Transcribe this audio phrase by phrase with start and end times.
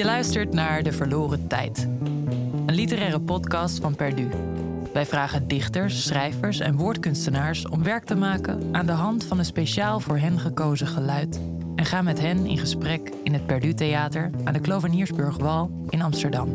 [0.00, 1.88] Je luistert naar De Verloren Tijd,
[2.66, 4.28] een literaire podcast van Perdu.
[4.92, 9.44] Wij vragen dichters, schrijvers en woordkunstenaars om werk te maken aan de hand van een
[9.44, 11.40] speciaal voor hen gekozen geluid
[11.76, 16.48] en gaan met hen in gesprek in het Perdu Theater aan de Kloveniersburgwal in Amsterdam.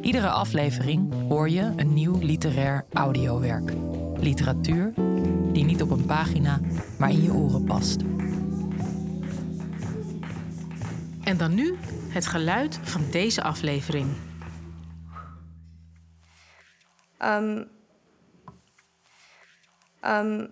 [0.00, 3.72] Iedere aflevering hoor je een nieuw literair audiowerk.
[4.16, 4.92] Literatuur
[5.52, 6.60] die niet op een pagina,
[6.98, 8.00] maar in je oren past.
[11.24, 11.76] En dan nu
[12.14, 14.16] het geluid van deze aflevering.
[17.22, 17.68] Um,
[20.04, 20.50] um,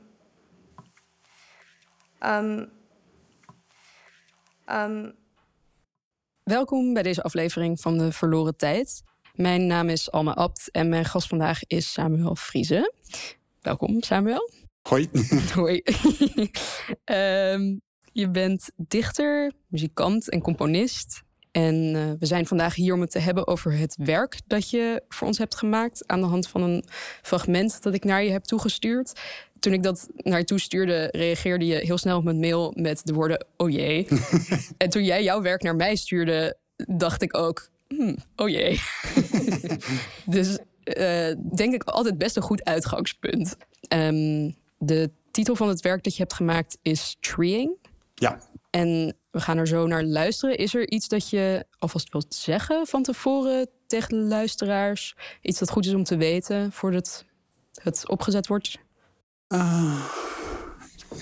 [2.21, 2.71] um,
[4.71, 5.15] um.
[6.43, 9.03] Welkom bij deze aflevering van De Verloren Tijd.
[9.35, 12.93] Mijn naam is Alma Abt en mijn gast vandaag is Samuel Friese.
[13.61, 14.51] Welkom, Samuel.
[14.89, 15.11] Hoi.
[15.55, 15.83] Hoi.
[17.05, 17.81] um,
[18.13, 21.23] je bent dichter, muzikant en componist.
[21.53, 25.03] En uh, we zijn vandaag hier om het te hebben over het werk dat je
[25.09, 26.07] voor ons hebt gemaakt.
[26.07, 26.85] Aan de hand van een
[27.23, 29.21] fragment dat ik naar je heb toegestuurd.
[29.59, 33.13] Toen ik dat naar je toestuurde, reageerde je heel snel op mijn mail met de
[33.13, 34.09] woorden: Oh jee.
[34.77, 38.81] en toen jij jouw werk naar mij stuurde, dacht ik ook: hmm, Oh jee.
[40.27, 43.57] dus uh, denk ik altijd best een goed uitgangspunt.
[43.89, 47.77] Um, de titel van het werk dat je hebt gemaakt is Treeing.
[48.15, 48.41] Ja.
[48.71, 50.57] En we gaan er zo naar luisteren.
[50.57, 55.17] Is er iets dat je alvast wilt zeggen van tevoren tegen de luisteraars?
[55.43, 57.25] Iets dat goed is om te weten voordat
[57.83, 58.79] het opgezet wordt?
[59.49, 60.05] Uh,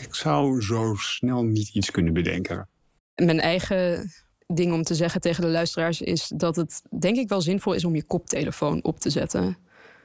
[0.02, 2.68] ik zou zo snel niet iets kunnen bedenken.
[3.14, 4.12] Mijn eigen
[4.46, 7.84] ding om te zeggen tegen de luisteraars is dat het denk ik wel zinvol is
[7.84, 9.56] om je koptelefoon op te zetten.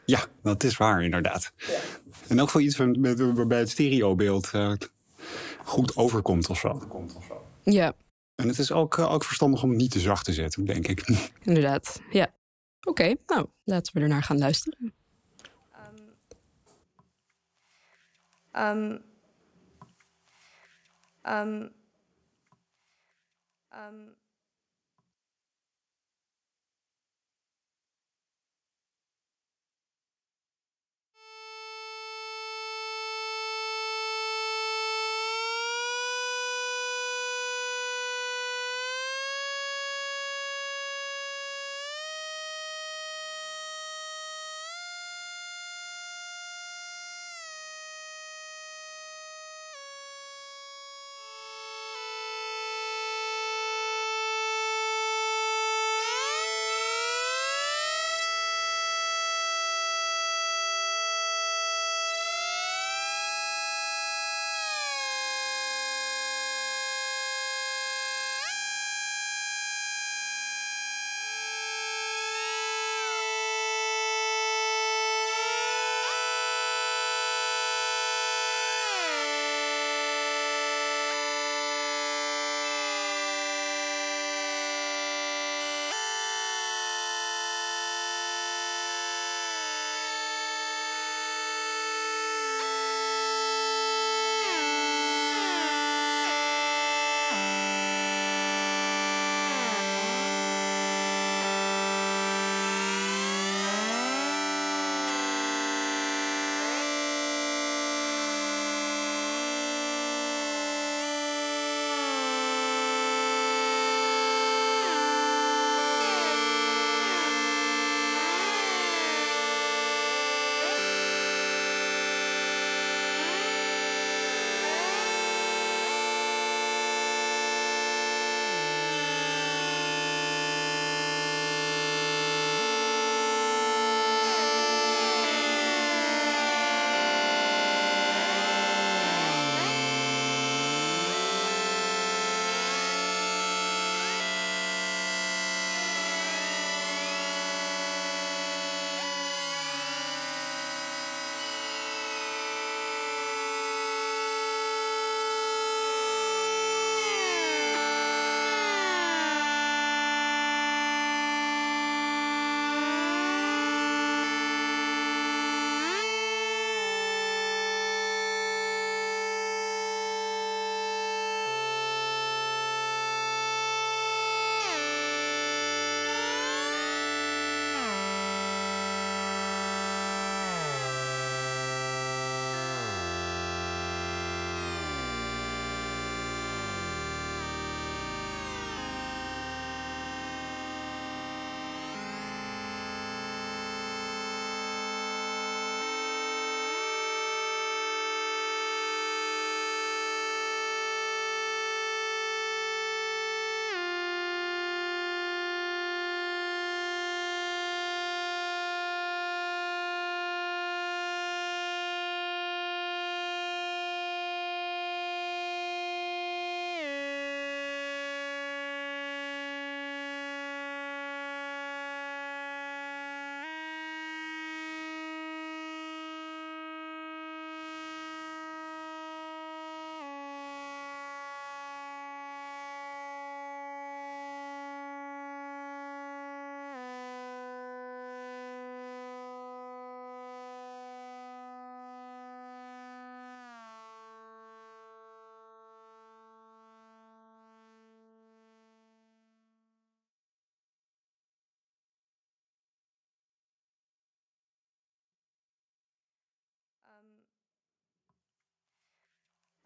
[0.05, 1.51] Ja, dat is waar inderdaad.
[1.55, 1.79] Ja.
[2.27, 2.77] En ook wel iets
[3.17, 4.73] waarbij het stereobeeld uh,
[5.63, 6.81] goed overkomt of zo.
[7.65, 7.93] Ja.
[8.35, 11.07] En het is ook, ook verstandig om het niet te zacht te zetten, denk ik.
[11.43, 12.33] Inderdaad, ja.
[12.79, 14.93] Oké, okay, nou, laten we ernaar gaan luisteren.
[18.55, 19.01] Um, um,
[21.23, 21.71] um,
[23.73, 24.15] um,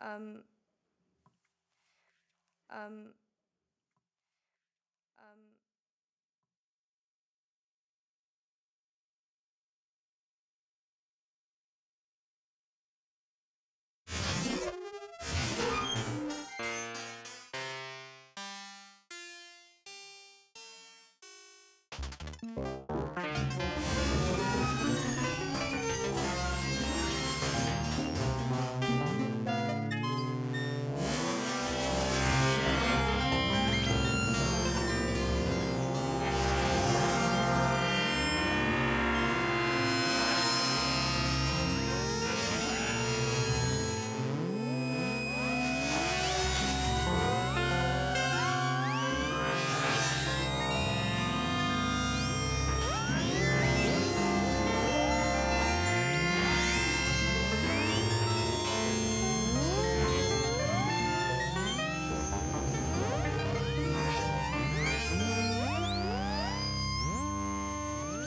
[0.01, 0.44] um,
[2.69, 3.13] um,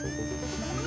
[0.03, 0.82] 何?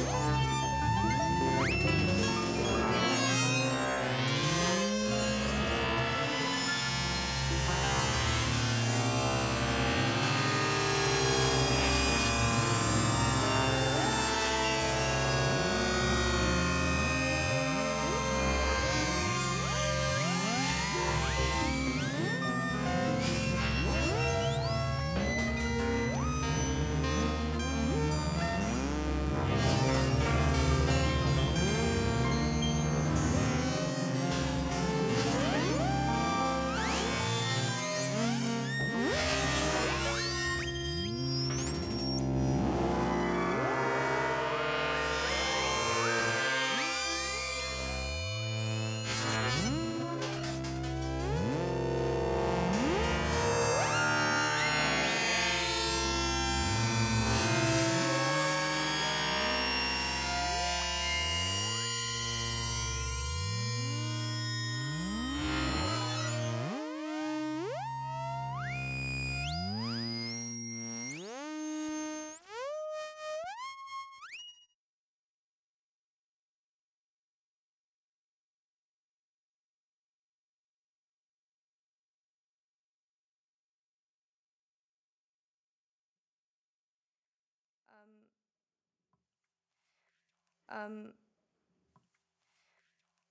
[90.68, 91.12] Um,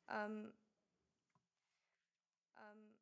[0.09, 0.53] um,
[2.57, 2.95] um,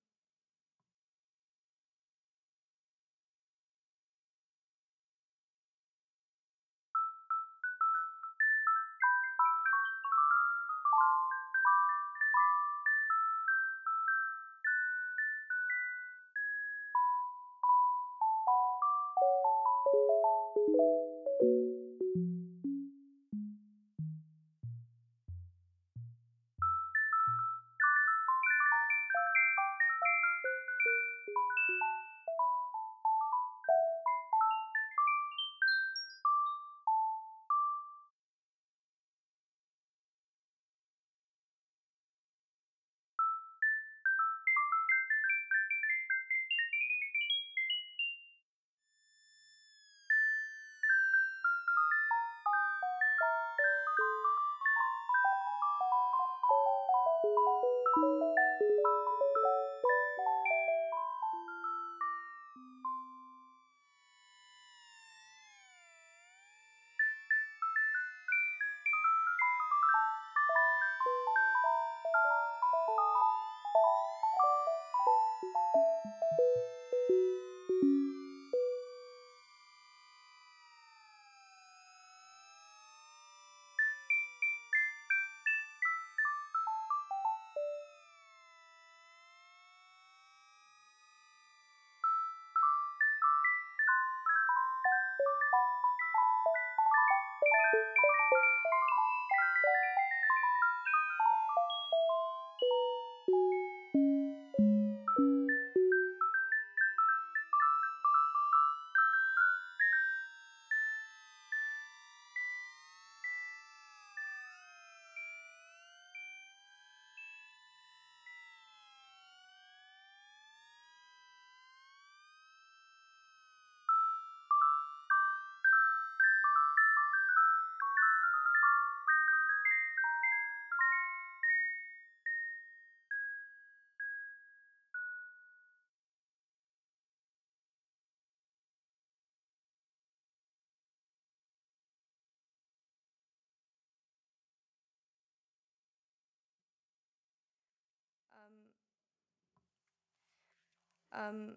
[151.13, 151.55] um,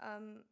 [0.00, 0.42] um,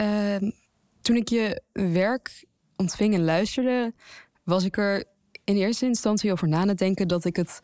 [0.00, 0.50] ehm,
[1.00, 2.44] toen ik je werk
[2.76, 3.94] ontving en luisterde,
[4.44, 5.04] was ik er
[5.44, 7.60] in eerste instantie over na het denken dat ik het.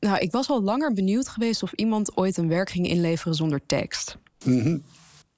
[0.00, 3.66] Nou, ik was al langer benieuwd geweest of iemand ooit een werk ging inleveren zonder
[3.66, 4.18] tekst.
[4.44, 4.78] Mhm.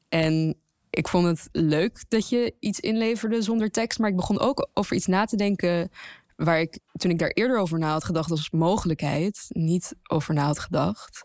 [0.08, 0.56] En
[0.90, 3.98] ik vond het leuk dat je iets inleverde zonder tekst.
[3.98, 5.90] Maar ik begon ook over iets na te denken
[6.36, 10.44] waar ik toen ik daar eerder over na had gedacht als mogelijkheid, niet over na
[10.44, 11.24] had gedacht.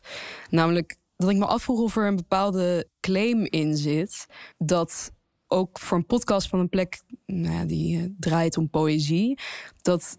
[0.50, 4.26] Namelijk dat ik me afvroeg of er een bepaalde claim in zit
[4.58, 5.12] dat
[5.48, 9.40] ook voor een podcast van een plek nou die eh, draait om poëzie,
[9.82, 10.18] dat,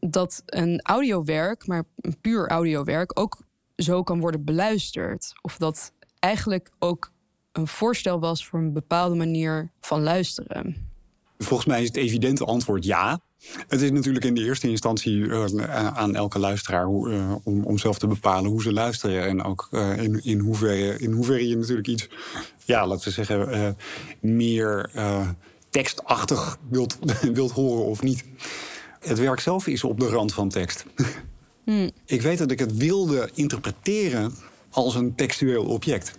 [0.00, 3.42] dat een audiowerk, maar een puur audiowerk, ook
[3.76, 5.32] zo kan worden beluisterd.
[5.42, 7.12] Of dat eigenlijk ook
[7.52, 10.90] een voorstel was voor een bepaalde manier van luisteren.
[11.38, 13.20] Volgens mij is het evidente antwoord ja.
[13.68, 17.78] Het is natuurlijk in de eerste instantie eh, aan elke luisteraar hoe, eh, om, om
[17.78, 19.26] zelf te bepalen hoe ze luisteren.
[19.26, 22.08] En ook eh, in, in, hoeverre, in hoeverre je natuurlijk iets,
[22.64, 23.76] ja, laten we zeggen,
[24.20, 24.90] meer
[25.70, 26.98] tekstachtig wilt,
[27.32, 28.24] wilt horen of niet.
[29.00, 30.84] Het werk zelf is op de rand van tekst.
[31.64, 31.90] Hmm.
[32.04, 34.34] Ik weet dat ik het wilde interpreteren
[34.70, 36.18] als een textueel object.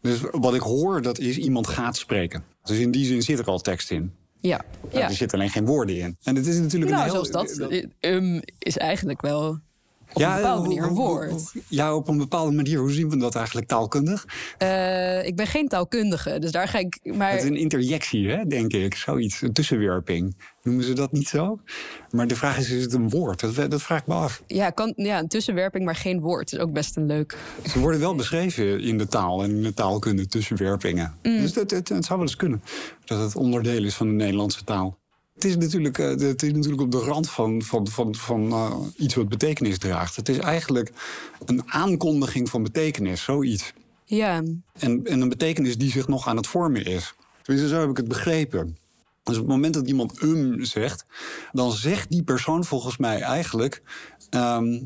[0.00, 2.44] Dus wat ik hoor, dat is iemand gaat spreken.
[2.62, 4.12] Dus in die zin zit er al tekst in.
[4.40, 4.60] Ja,
[4.92, 4.98] Ja.
[4.98, 5.08] ja.
[5.08, 6.16] Er zit alleen geen woorden in.
[6.22, 7.24] En het is natuurlijk Nou, een heel...
[7.24, 7.84] zelfs dat.
[8.00, 9.58] Um, is eigenlijk wel
[10.12, 11.52] op Ja, een bepaalde manier een woord.
[11.68, 12.78] Ja, op een bepaalde manier.
[12.78, 14.26] Hoe zien we dat eigenlijk taalkundig?
[14.58, 16.98] Eh, ik ben geen taalkundige, dus daar ga ik.
[17.02, 18.94] Maar Het is een interjectie, hè, denk ik.
[18.94, 20.36] Zoiets, een tussenwerping.
[20.62, 21.60] Noemen ze dat niet zo?
[22.10, 23.40] Maar de vraag is, is het een woord?
[23.40, 24.42] Dat, dat vraag ik me af.
[24.46, 26.52] ja, kan, ja, een tussenwerping, maar geen woord.
[26.52, 27.36] is ook best een leuk.
[27.72, 31.14] Ze worden wel beschreven in de taal en in de taalkunde tussenwerpingen.
[31.22, 31.40] Mm.
[31.40, 32.62] Dus dat, het, het zou wel eens kunnen
[33.04, 34.98] dat het onderdeel is van de Nederlandse taal.
[35.38, 38.76] Het is natuurlijk, eh, het is natuurlijk op de rand van, van, van, van eh,
[38.96, 40.16] iets wat betekenis draagt.
[40.16, 40.92] Het is eigenlijk
[41.46, 43.72] een aankondiging van betekenis, zoiets.
[44.04, 44.42] Ja,
[44.78, 47.14] En, en een betekenis die zich nog aan het vormen is.
[47.42, 48.76] Tenminste, zo heb ik het begrepen.
[49.22, 51.04] Dus op het moment dat iemand um zegt,
[51.52, 53.82] dan zegt die persoon volgens mij eigenlijk.
[54.30, 54.72] ehm,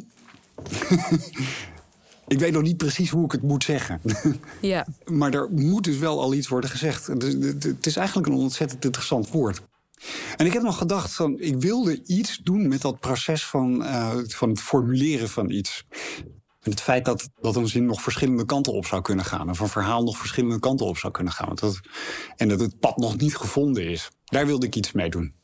[2.29, 4.01] ik weet nog niet precies hoe ik het moet zeggen.
[4.61, 4.87] ja.
[5.21, 7.07] maar er moet dus wel al iets worden gezegd.
[7.07, 9.63] Het is- Het het is eigenlijk een ontzettend interessant woord.
[10.37, 14.17] En ik heb nog gedacht van, ik wilde iets doen met dat proces van, eh,
[14.27, 15.85] van het formuleren van iets.
[16.61, 19.51] Het feit dat, dat een zin nog verschillende kanten op zou kunnen gaan.
[19.51, 21.47] Of een verhaal nog verschillende kanten op zou kunnen gaan.
[21.47, 21.81] Want dat,
[22.37, 24.11] en dat het pad nog niet gevonden is.
[24.25, 25.35] Daar wilde ik iets mee doen.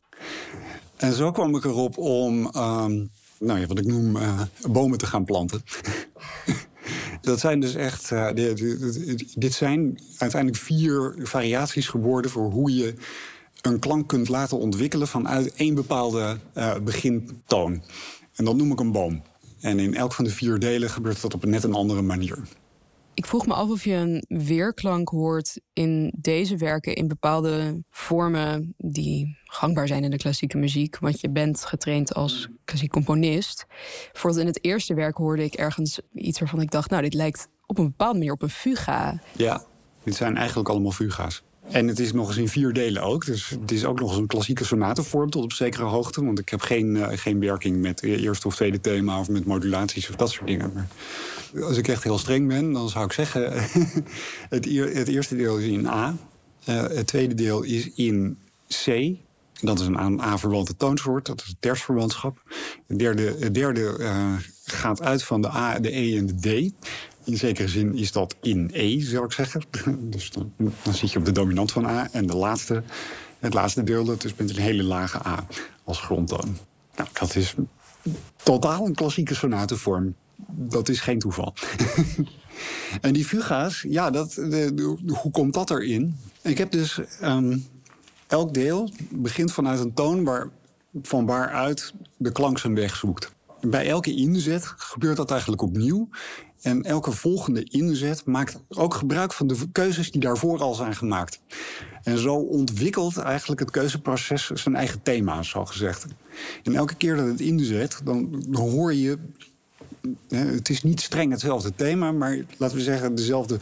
[0.96, 3.04] En zo kwam ik erop om, ehm,
[3.38, 5.62] nou ja, wat ik noem, eh, bomen te gaan planten.
[7.20, 8.10] Dat zijn dus echt.
[8.12, 12.94] eh, di- di- di- dit zijn uiteindelijk vier variaties geworden voor hoe je
[13.62, 17.82] een klank kunt laten ontwikkelen vanuit één bepaalde eh, begintoon.
[18.34, 19.22] En dat noem ik een boom.
[19.60, 22.38] En in elk van de vier delen gebeurt dat op een net een andere manier.
[23.14, 28.74] Ik vroeg me af of je een weerklank hoort in deze werken in bepaalde vormen
[28.76, 30.98] die gangbaar zijn in de klassieke muziek.
[30.98, 33.66] Want je bent getraind als klassiek componist.
[34.12, 37.48] Bijvoorbeeld in het eerste werk hoorde ik ergens iets waarvan ik dacht, nou, dit lijkt
[37.66, 39.20] op een bepaalde manier op een fuga.
[39.36, 39.64] Ja,
[40.02, 41.42] dit zijn eigenlijk allemaal fuga's.
[41.70, 43.26] En het is nog eens in vier delen ook.
[43.26, 46.24] Dus het is ook nog eens een klassieke sonatenvorm tot op zekere hoogte.
[46.24, 49.44] Want ik heb geen, eh, geen werking met het eerste of tweede thema of met
[49.44, 50.72] modulaties of dat soort dingen.
[50.74, 50.86] Maar
[51.64, 53.52] als ik echt heel streng ben, dan zou ik zeggen:
[54.54, 56.16] het, het eerste deel is in A.
[56.64, 58.38] Eh, het tweede deel is in
[58.84, 59.16] C.
[59.60, 62.42] Dat is een A-verwante toonsoort, dat is het tersverwantschap.
[62.86, 66.72] Het derde, het derde eh, gaat uit van de A, de E en de D.
[67.28, 69.62] In zekere zin is dat in E, zou ik zeggen.
[70.10, 70.52] Dus dan,
[70.92, 72.08] zit je op de dominant van A.
[72.12, 72.82] En de laatste,
[73.38, 75.46] het laatste deel, dat is met een hele lage A
[75.84, 76.56] als grondtoon.
[76.96, 77.54] Nou, dat is
[78.42, 80.14] totaal een klassieke sonatenvorm.
[80.46, 81.54] Dat is geen toeval.
[83.00, 84.34] en die fuga's, ja, dat,
[85.06, 86.16] hoe komt dat erin?
[86.42, 87.58] Ik heb dus ehm,
[88.26, 90.48] elk deel begint vanuit een toon waar,
[91.02, 93.32] van waaruit de klank zijn weg zoekt.
[93.60, 96.08] Bij elke inzet gebeurt dat eigenlijk opnieuw.
[96.62, 101.40] En elke volgende inzet maakt ook gebruik van de keuzes die daarvoor al zijn gemaakt.
[102.02, 106.06] En zo ontwikkelt eigenlijk het keuzeproces zijn eigen thema, zo gezegd.
[106.62, 109.18] En elke keer dat het inzet, dan hoor je
[110.28, 113.58] het is niet streng hetzelfde thema, maar laten we zeggen dezelfde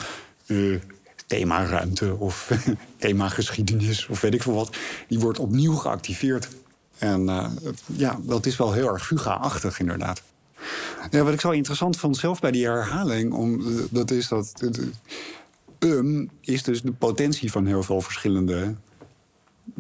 [0.47, 0.81] eh,
[1.27, 2.53] thema ruimte of
[2.99, 4.77] thema geschiedenis of weet ik veel wat.
[5.09, 6.49] Die wordt opnieuw geactiveerd.
[6.99, 7.51] En eh,
[7.87, 10.23] ja, dat is wel heel erg fuga-achtig inderdaad.
[11.11, 14.53] Ja, wat ik zo interessant vond zelf bij die herhaling, om, dat is dat
[15.79, 18.75] um is dus de potentie van heel veel verschillende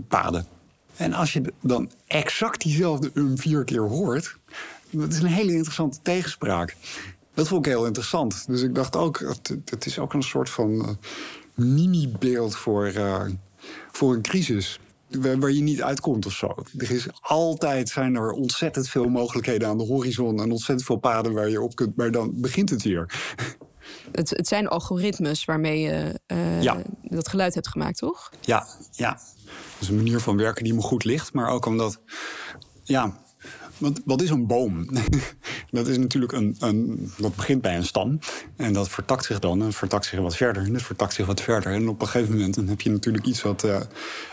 [0.09, 0.47] paden.
[0.97, 4.37] En als je dan exact diezelfde um vier keer hoort,
[4.91, 6.77] dat is een hele interessante tegenspraak.
[7.35, 8.47] Dat vond ik heel interessant.
[8.47, 9.19] Dus ik dacht ook,
[9.65, 10.99] het, is ook een soort van
[11.55, 13.25] mini-beeld voor, uh,
[13.93, 14.81] voor een crisis.
[15.09, 16.55] Waar je niet uitkomt of zo.
[16.79, 21.33] Er is altijd zijn er ontzettend veel mogelijkheden aan de horizon en ontzettend veel paden
[21.33, 23.11] waar je op kunt, maar dan begint het weer.
[24.13, 26.21] Het, het zijn algoritmes waarmee je
[26.63, 28.31] uh, dat geluid hebt gemaakt, toch?
[28.41, 29.11] Ja, ja.
[29.45, 32.01] Dat is een manier van werken die me goed ligt, maar ook omdat,
[32.83, 33.19] ja,
[33.79, 34.89] wat, wat is een boom?
[35.71, 37.11] dat is natuurlijk een, een.
[37.19, 38.19] Dat begint bij een stam.
[38.57, 39.63] En dat vertakt zich dan.
[39.63, 40.63] En vertakt zich wat verder.
[40.63, 41.73] En dat vertakt zich wat verder.
[41.73, 43.81] En op een gegeven moment dan heb je natuurlijk iets wat, uh,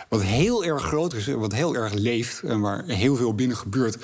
[0.09, 1.27] wat heel erg groot is.
[1.27, 2.41] Wat heel erg leeft.
[2.41, 3.97] En waar heel veel binnen gebeurt.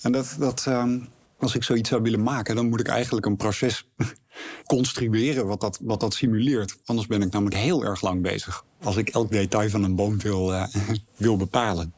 [0.00, 0.36] En dat.
[0.38, 3.88] dat um, als ik zoiets zou willen maken, dan moet ik eigenlijk een proces
[4.74, 6.76] construeren wat dat, wat dat simuleert.
[6.84, 8.64] Anders ben ik namelijk heel erg lang bezig.
[8.82, 10.66] Als ik elk detail van een boom wil, uh,
[11.16, 11.94] wil bepalen.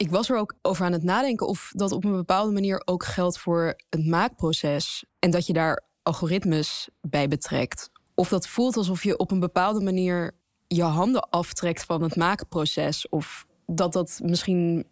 [0.00, 3.04] Ik was er ook over aan het nadenken of dat op een bepaalde manier ook
[3.04, 5.04] geldt voor het maakproces.
[5.18, 7.90] En dat je daar algoritmes bij betrekt.
[8.14, 10.32] Of dat voelt alsof je op een bepaalde manier
[10.66, 13.08] je handen aftrekt van het maakproces.
[13.08, 14.86] Of dat dat misschien.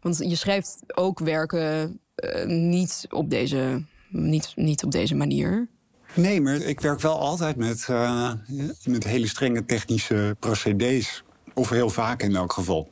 [0.00, 5.68] Want je schrijft ook werken uh, niet, op deze, niet, niet op deze manier.
[6.14, 8.32] Nee, maar ik werk wel altijd met, uh,
[8.84, 11.22] met hele strenge technische procedés.
[11.54, 12.88] Of heel vaak in elk geval.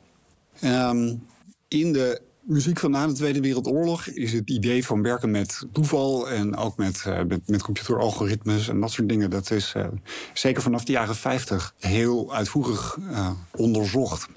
[0.63, 1.29] Um,
[1.71, 6.29] in de muziek van na de Tweede Wereldoorlog is het idee van werken met toeval
[6.29, 9.85] en ook met, uh, met, computeralgoritmes en dat soort dingen, dat is uh,
[10.33, 14.27] zeker vanaf de jaren 50 heel uitvoerig uh, onderzocht.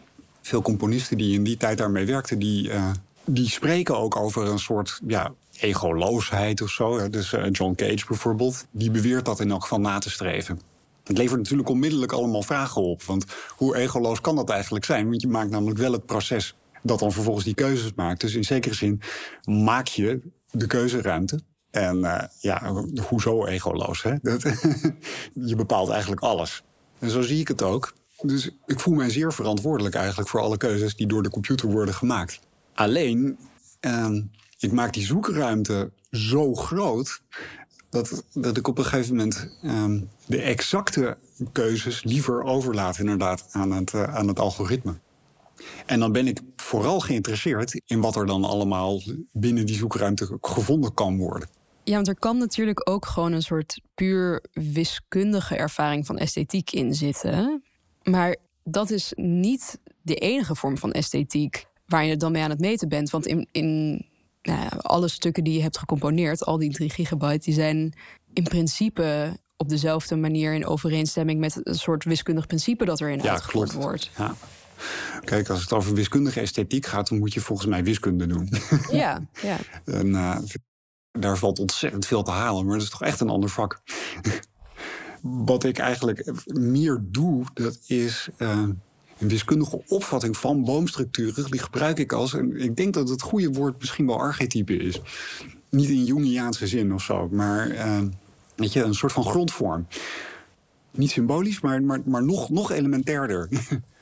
[0.40, 2.70] Veel componisten die in die tijd daarmee werkten, die,
[3.24, 7.10] die spreken ook over een soort ja, egoloosheid of zo.
[7.10, 10.60] Dus John Cage bijvoorbeeld, die beweert dat in elk geval na te streven.
[11.04, 13.02] Het levert natuurlijk onmiddellijk allemaal vragen op.
[13.02, 15.08] Want hoe egoloos kan dat eigenlijk zijn?
[15.08, 18.20] Want je maakt namelijk wel het proces dat dan vervolgens die keuzes maakt.
[18.20, 19.00] Dus in zekere zin
[19.44, 20.20] maak je
[20.50, 21.40] de keuzeruimte.
[21.70, 22.72] En uh, ja,
[23.08, 24.02] hoezo egoloos?
[24.02, 24.14] Hè?
[24.22, 24.42] Dat,
[25.50, 26.62] je bepaalt eigenlijk alles.
[26.98, 27.94] En zo zie ik het ook.
[28.22, 31.94] Dus ik voel mij zeer verantwoordelijk eigenlijk voor alle keuzes die door de computer worden
[31.94, 32.40] gemaakt.
[32.74, 33.38] Alleen,
[33.80, 34.18] uh,
[34.58, 37.22] ik maak die zoekruimte zo groot
[37.90, 41.16] dat, dat ik op een gegeven moment uh, de exacte
[41.52, 44.94] keuzes liever overlaat inderdaad aan het, uh, aan het algoritme.
[45.86, 49.00] En dan ben ik vooral geïnteresseerd in wat er dan allemaal
[49.32, 51.48] binnen die zoekruimte gevonden kan worden.
[51.84, 56.94] Ja, want er kan natuurlijk ook gewoon een soort puur wiskundige ervaring van esthetiek in
[56.94, 57.62] zitten.
[58.02, 62.60] Maar dat is niet de enige vorm van esthetiek waar je dan mee aan het
[62.60, 63.10] meten bent.
[63.10, 63.90] Want in, in
[64.42, 67.94] nou ja, alle stukken die je hebt gecomponeerd, al die 3 gigabyte, die zijn
[68.32, 73.30] in principe op dezelfde manier in overeenstemming met een soort wiskundig principe dat erin ja,
[73.30, 74.10] uitgevoerd wordt.
[74.16, 74.34] Ja.
[75.24, 78.48] Kijk, als het over wiskundige esthetiek gaat, dan moet je volgens mij wiskunde doen.
[78.90, 79.56] Ja, ja.
[79.84, 80.38] en, uh,
[81.18, 83.80] daar valt ontzettend veel te halen, maar dat is toch echt een ander vak.
[85.50, 88.48] Wat ik eigenlijk meer doe, dat is uh,
[89.18, 91.50] een wiskundige opvatting van boomstructuren.
[91.50, 95.00] Die gebruik ik als, en ik denk dat het goede woord misschien wel archetype is.
[95.70, 98.00] Niet in Jungiaanse zin of zo, maar uh,
[98.56, 99.86] weet je, een soort van grondvorm.
[100.90, 103.48] Niet symbolisch, maar, maar, maar nog, nog elementairder.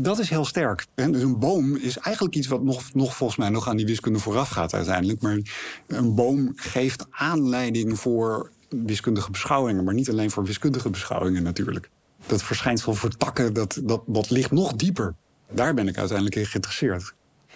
[0.00, 0.86] Dat is heel sterk.
[0.94, 4.18] Dus een boom is eigenlijk iets wat nog, nog volgens mij nog aan die wiskunde
[4.18, 5.20] vooraf gaat uiteindelijk.
[5.20, 5.38] Maar
[5.86, 11.90] een boom geeft aanleiding voor wiskundige beschouwingen, maar niet alleen voor wiskundige beschouwingen natuurlijk.
[12.26, 15.14] Dat verschijnsel voor takken, dat, dat, dat ligt nog dieper.
[15.50, 17.14] Daar ben ik uiteindelijk in geïnteresseerd.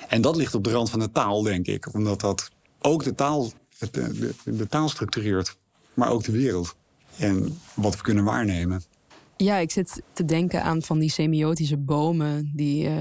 [0.09, 1.95] En dat ligt op de rand van de taal, denk ik.
[1.95, 3.53] Omdat dat ook de taal,
[3.91, 5.57] de, de taal structureert,
[5.95, 6.75] maar ook de wereld.
[7.17, 8.83] En wat we kunnen waarnemen.
[9.45, 12.95] Ja, ik zit te denken aan van die semiotische bomen die, uh,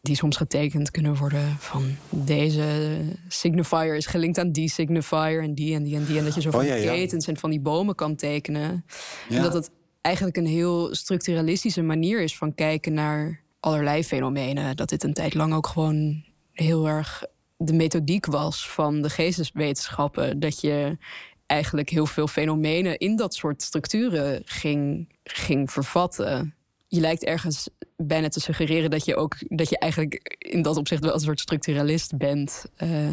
[0.00, 5.74] die soms getekend kunnen worden van deze signifier is gelinkt aan die signifier en die
[5.74, 6.18] en die en die.
[6.18, 6.92] En dat je zo van oh, ja, ja.
[6.92, 8.84] ketens en van die bomen kan tekenen.
[9.28, 9.36] Ja.
[9.36, 14.76] En dat het eigenlijk een heel structuralistische manier is van kijken naar allerlei fenomenen.
[14.76, 17.24] Dat dit een tijd lang ook gewoon heel erg
[17.56, 20.40] de methodiek was van de geesteswetenschappen.
[20.40, 20.98] Dat je
[21.52, 26.54] eigenlijk heel veel fenomenen in dat soort structuren ging, ging vervatten.
[26.88, 31.04] Je lijkt ergens bijna te suggereren dat je ook dat je eigenlijk in dat opzicht
[31.04, 32.64] wel een soort structuralist bent.
[32.82, 33.08] Uh.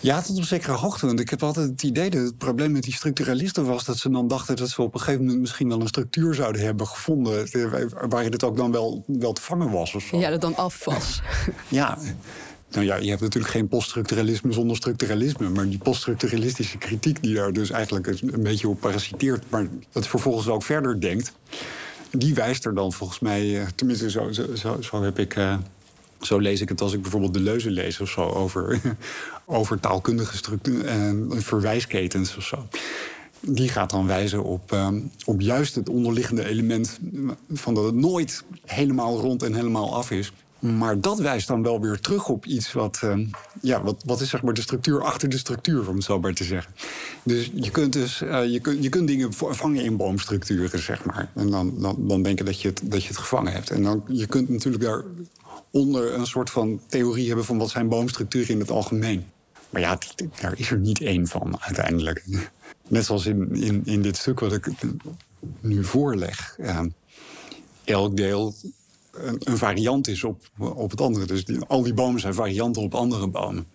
[0.00, 1.06] Ja, tot op zekere hoogte.
[1.06, 4.10] Want ik heb altijd het idee dat het probleem met die structuralisten was dat ze
[4.10, 7.48] dan dachten dat ze op een gegeven moment misschien wel een structuur zouden hebben gevonden.
[8.08, 9.94] Waar je het ook dan wel, wel te vangen was.
[9.94, 10.18] Of zo.
[10.18, 11.20] Ja, dat dan af was.
[11.68, 11.98] ja.
[12.72, 15.48] Nou ja, je hebt natuurlijk geen poststructuralisme zonder structuralisme.
[15.48, 19.50] Maar die poststructuralistische kritiek die daar dus eigenlijk een beetje op parasiteert...
[19.50, 21.32] maar dat vervolgens ook verder denkt...
[22.10, 23.60] die wijst er dan volgens mij...
[23.60, 25.36] Eh, tenminste, zo, zo, zo heb ik...
[25.36, 25.56] Uh,
[26.20, 28.20] zo lees ik het als ik bijvoorbeeld de leuzen lees of zo...
[28.20, 28.80] over,
[29.44, 32.68] over taalkundige structuur en verwijsketens of zo.
[33.40, 34.76] die gaat dan wijzen op,
[35.24, 36.98] op juist het onderliggende element
[37.52, 40.32] van dat het nooit helemaal rond en helemaal af is.
[40.62, 43.26] Maar dat wijst dan wel weer terug op iets wat, ehm,
[43.60, 46.34] ja, wat, wat is zeg maar de structuur achter de structuur, om het zo maar
[46.34, 46.72] te zeggen.
[47.22, 51.30] Dus je kunt dus eh, je kunt, je kunt dingen vangen in boomstructuren, zeg maar.
[51.34, 53.70] En dan, dan, dan denken dat je, het, dat je het gevangen hebt.
[53.70, 58.48] En dan, je kunt natuurlijk daaronder een soort van theorie hebben van wat zijn boomstructuren
[58.48, 59.24] in het algemeen.
[59.70, 59.98] Maar ja,
[60.40, 62.24] daar is er niet één van uiteindelijk.
[62.88, 64.66] Net zoals in, in, in dit stuk wat ik
[65.60, 66.56] nu voorleg.
[66.60, 66.80] Uh,
[67.84, 68.54] elk deel
[69.12, 71.26] een, een, variant is op, op het andere.
[71.26, 73.66] Dus die, al die bomen zijn varianten op andere bomen.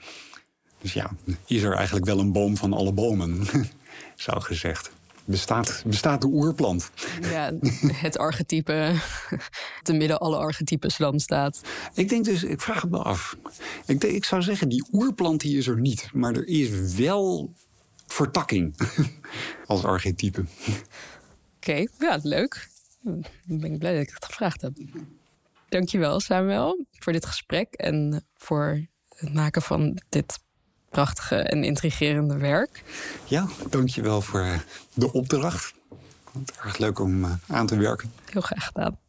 [0.81, 1.11] Dus ja,
[1.45, 3.39] is er eigenlijk wel een boom van alle bomen,
[4.15, 4.91] zou gezegd.
[5.25, 6.89] Bestaat, bestaat de oerplant?
[7.21, 7.53] Ja,
[7.93, 8.95] het archetype,
[9.83, 11.61] te midden alle archetypes dan staat.
[11.93, 13.37] Ik denk dus, ik vraag het me af.
[13.85, 16.09] Ik, denk, ik zou zeggen, die oerplant die is er niet.
[16.13, 17.53] Maar er is wel
[18.07, 18.75] vertakking
[19.65, 20.45] als archetype.
[21.55, 22.69] Oké, ja, leuk.
[23.01, 24.77] Dan ben ik blij dat ik het gevraagd heb.
[25.69, 30.39] Dankjewel, Samuel, voor dit gesprek en voor het maken van dit
[30.89, 32.83] prachtige en intrigerende werk.
[33.25, 34.59] Ja, dankjewel voor eh,
[34.93, 35.73] de opdracht.
[36.63, 38.11] Erg leuk om eh, aan te werken.
[38.31, 38.99] Heel graag gedaan.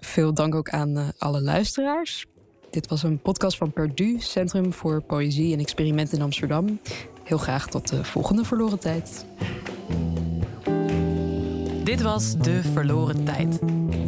[0.00, 2.26] Veel dank ook aan eh, alle luisteraars.
[2.70, 6.80] Dit was een podcast van Perdu, Centrum voor Poëzie en Experiment in Amsterdam.
[7.24, 9.26] Heel graag tot de volgende verloren tijd.
[11.84, 13.58] Dit was De Verloren Tijd,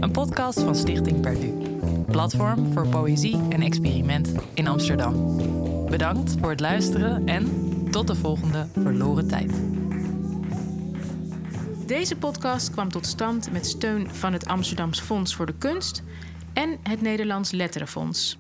[0.01, 1.70] een podcast van Stichting Perdu,
[2.11, 5.37] platform voor poëzie en experiment in Amsterdam.
[5.87, 7.49] Bedankt voor het luisteren en
[7.91, 9.53] tot de volgende Verloren Tijd.
[11.87, 16.03] Deze podcast kwam tot stand met steun van het Amsterdams Fonds voor de Kunst
[16.53, 18.40] en het Nederlands Letterenfonds.